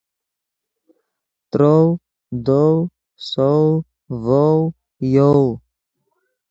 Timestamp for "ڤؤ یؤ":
4.25-5.39